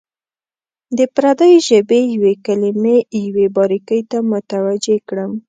[0.97, 5.31] د پردۍ ژبې یوې کلمې یوې باریکۍ ته متوجه کړم.